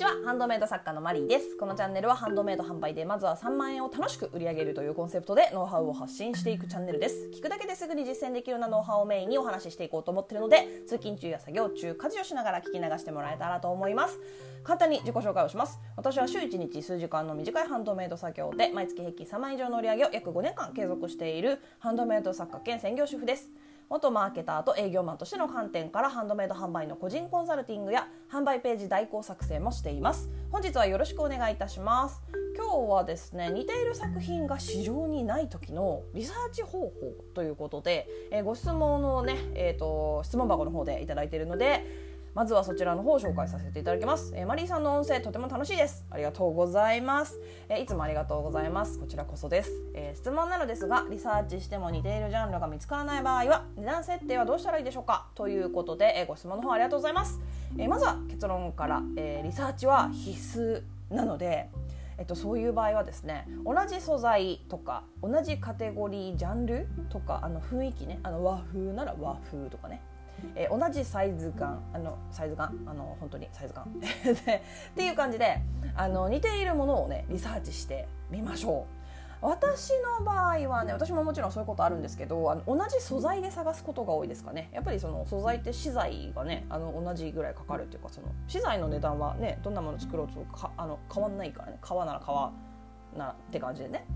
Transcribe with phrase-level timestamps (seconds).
[0.00, 0.12] ちは。
[0.24, 1.58] ハンドメイド作家のマリーです。
[1.58, 7.28] このチャンネルはハンドメイド販売でまずは3万円を楽しく売り上げるというコンセプトでノウハウを発信していくチャンネルです。
[7.34, 14.18] 聞くだけですぐに実践できるようなノウハウをメインにお話ししていこうと思っているので通勤中や作業中家事をしながら聞き流してもらえたらと思います。
[14.64, 15.78] 簡単に自己紹介をします。
[15.98, 23.50] 私は週1日数時間の短いハンドメイド作業で毎月平均3万以上の売り上げを約5年間継続しているハンドメイド作家兼専業主婦です。
[23.90, 30.30] 元マーケターと営業マンとしての観点からハンドメイド販売の個人コンサルティングや販売ページ代行作成もしています。
[30.52, 32.22] 本日はよろしくお願いいたします。
[32.56, 36.92] 今日はですね似ている作品が市場にない時のリサーチ方法
[37.34, 41.84] ということで、えー、ご質問のね、えーと、質問箱の方でいただいているので
[42.34, 46.04] まずはそちらの方を紹介させていただきます、えー、マリーさんの音声とても楽しいです。
[46.10, 48.98] ありがとうございます、えー、いつもありがとうございます。
[48.98, 55.26] こちらこそです、えー、質問なのですがリサーチしても似ているジャンルが見つからない場合は値段設定はどうしたらいいでしょうか？
[55.34, 57.40] ということで、えご質問の方ありがとうございます、
[57.78, 60.82] えまずは結論から、えリサーチは必須
[61.14, 61.68] なので
[62.18, 70.02] えっと、そういう場合はですね同じ素材とか同じカテゴリージャンルとかあの雰囲気ねあの和風なら和風とかね。
[70.54, 73.84] えー、同じサイズ感あのサイズ感あの本当にサイズ感。
[73.90, 75.60] っていう感じで
[75.94, 79.00] あの似ているものをねリサーチしてみましょう。
[79.42, 84.68] 私の場合はね私ももちろんそういうことあるんですけどあの同じ素材で探すことが多いですかね。
[84.72, 91.78] やっぱりその素材って資材がねあの同じぐらいかかるっていうかその資材の値段はねどんなもの作ろうとかあの変わんないからね。
[91.80, 92.52] 革なら革
[93.16, 94.06] なって感じでね。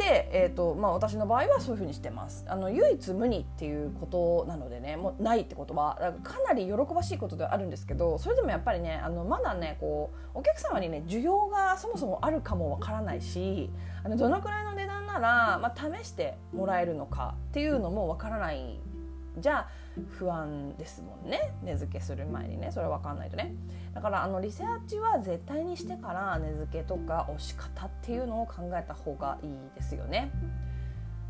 [0.00, 2.46] で、えーとまあ、私の場合はそういうふうにしてます。
[2.48, 13.70] あの唯一無二っていうことなのでねもうないってことはかなり喜ばしいことではあるんですけどそれでもやっぱりねあのまだねこうお客様にね需要がそもそもあるかもわからないし
[14.02, 18.80] あのどのくらいの値段なら、まあ、試してもらえるのかっていうのもわからない
[19.38, 19.68] じゃあ
[20.10, 21.54] 不安ですもんね。
[21.62, 22.70] 値付けする前にね。
[22.72, 23.54] それ分かんないとね。
[23.94, 30.32] だからあのリサーチは絶対にしてから値付けとか押し方っていうのを考えた方がいいですよね。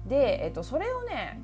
[0.06, 1.40] で、えっと、それをね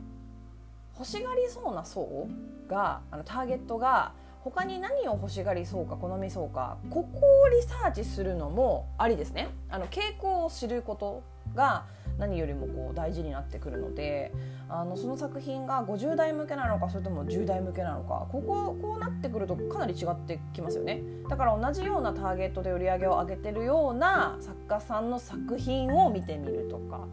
[0.98, 2.28] 欲しがりそうな層
[2.68, 9.48] があのターゲットが他に何を欲しがりそうか好みそうかここをリサーチするのもありですね。
[9.68, 11.22] あの傾向を知ること
[11.54, 11.86] が
[12.18, 14.32] 何よりもこう大事になってくるので
[14.68, 27.06] あのその作品が50代向けなのかそれとも10代向けなのかこここうなってくるとかなり違ってきますよねだから同じようなターゲットで売り上げを上げてるような作家さんの作品を見てみるとか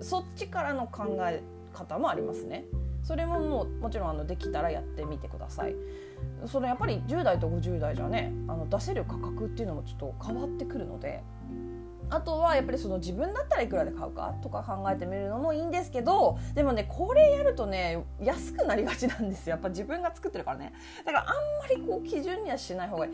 [0.00, 2.64] そっちからの考え方もありますね。
[3.04, 5.74] それももうもちろんあのできたらやってみてください。
[6.46, 11.22] そのやっぱり10代と50代じゃねあの出せる価格っていうのもちょっと変わってくるので
[12.10, 19.54] あとはやっぱりその自分だったらいくらで買うかとか考えてみるのもいいんですけどでもねこれやるとね安くなりがちなんですよ。
[19.54, 20.72] やっぱ自分が作ってるからね。
[21.04, 23.12] だからあんまりこう基準にはしない方がいい。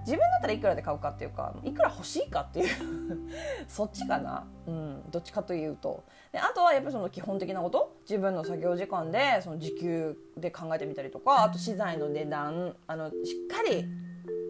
[0.00, 2.68] 自分だったらいくらで買うかっていうかいくら欲しいかっていう。
[3.68, 6.02] そっちかな、うん、どっちかというと。
[6.32, 7.96] であとはやっぱりその基本的なこと。
[8.08, 12.74] 自分の作業時間でその時給で考えてみたりとかあと資材の値段。
[12.86, 13.86] あのしっかり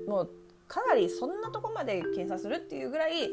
[0.07, 0.31] もう
[0.69, 3.29] かなりそんなとこまで計算するっていうぐらい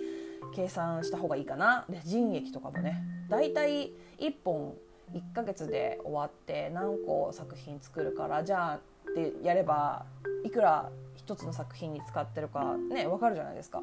[0.55, 4.73] 計算した方がいいかなで人液とかもねだいたい1本
[5.13, 10.05] 1ヶ月で終わって何個作品作るからじゃあってやれば
[10.43, 10.89] いくら
[11.25, 13.81] 1つの作品に使ってるかね分かるじゃないですか。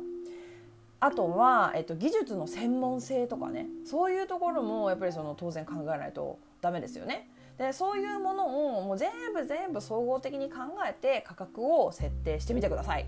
[1.01, 7.29] あとは、えっと、技術の専門性とかねそういうところもやっぱりその当然考えないとダメですよね。
[7.59, 13.07] でそういうものをもう全部全部総合的に考えて価格を設定してみてください。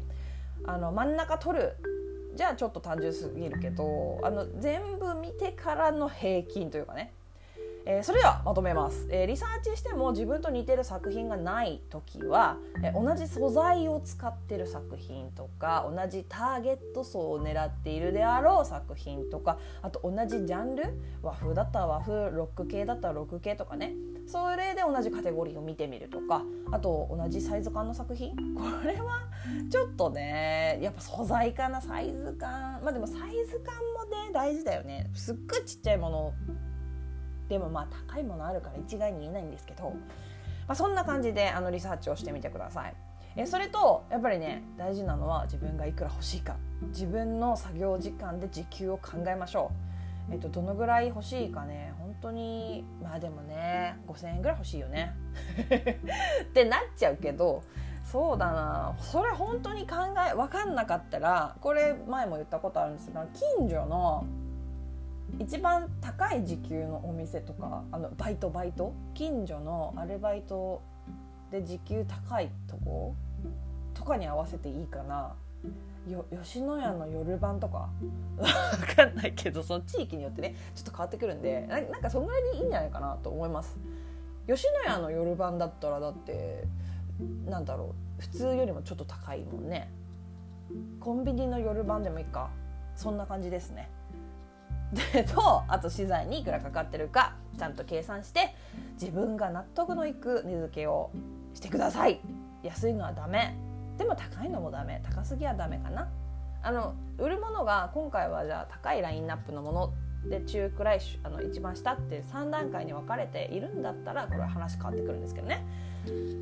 [0.66, 1.76] あの真ん中取る
[2.36, 7.12] じゃあちょっと単純すぎるけどあの全部見てからの平均というかね。
[7.88, 20.82] えー、それではまとめます、えー、リサーチしても自分と似てる作品がない時は、えー、同じ素材を使ってる作品とか同じターゲット層を狙っているであろう作品とかあと同じジャンル？
[21.22, 23.94] 和風だったら和風ロック系だったらロック系とかね。
[24.26, 26.42] それで同じカテゴリーを見てみるとか
[26.72, 28.34] あと同じサイズ感の作品？
[28.56, 29.20] これは
[29.70, 32.80] ちょっとねやっぱ素材かなサイズ感。
[32.82, 35.08] まあでもサイズ感もね大事だよね。
[35.14, 36.34] すっごいちっちゃいもの
[37.48, 39.90] でもまあ高いものあるから一概に言えないんですけど、
[40.66, 42.94] まあ、そんな感じであのリサーチをしてみてください。
[43.38, 46.56] えそれとやっぱりね大事なのは自分がいくら欲しいか
[46.88, 49.70] 自分の作業時間で時給を考えましょ
[50.30, 50.32] う。
[50.32, 55.14] えっと、どのぐらい欲しいかね本当にまあでもね5,000円ぐらい欲しいよね
[56.42, 57.62] ってなっちゃうけど
[58.04, 59.96] そうだなそれ本当に考
[60.28, 63.26] え分かんなかったらこれ前も言ったことあるんですが
[63.58, 64.26] 近所の
[65.38, 68.92] 一番高い時給のお店とかあのバイトバイト？
[69.14, 70.82] 近所のアルバイト
[71.50, 73.14] で時給高いとこ
[73.94, 75.34] とかに合わせていいかな。
[76.08, 77.88] よ吉野家の夜晩とか？
[78.38, 83.76] 分かんないけどその地域によってねちょっと変わってくるんでななんかそんぐらいでいいんじゃないかなと思います。
[84.46, 86.64] 吉野家の夜晩だったらだって
[87.46, 89.90] なんだろう普通よりもちょっと高いもんね。
[91.00, 92.50] コンビニの夜晩でもいいか。
[92.94, 93.90] そんな感じですね。
[94.05, 94.05] で
[95.34, 98.54] とあと資材にいくらかかってるかちゃんと計算して
[98.94, 101.10] 自分が納得のいく値付けを
[101.54, 102.20] してください。
[102.62, 103.56] 安いのはダメ。
[103.96, 105.02] でも高いのもダメ。
[105.04, 106.08] 高すぎはダメかな。
[106.62, 109.92] あの売るものが今回はじゃあ高いラインナップのもの
[110.28, 115.64] で中くらいあの一番下って3段階に分かれているんだったらこれは話変わってくるんですけどね。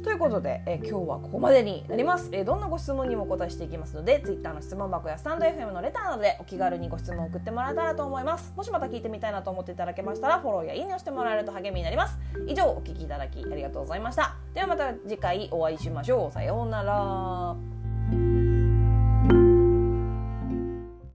[0.02, 8.52] ということで、え今日はここまでになります、えどんなご質問にもお答えしていきますので Twitter の質問箱やスタンド FM のレターなどでお気軽にご質問を送ってもらえたらと思います。
[8.56, 12.18] もしまた聞いてみたいなと思っていただけましたらフォローやいいねをしてもらえると励みになります。
[12.46, 14.36] 以上お聞きいただきありがとうございました。
[14.52, 16.30] ではまた次回お会いしましょう。
[16.30, 17.73] さようなら。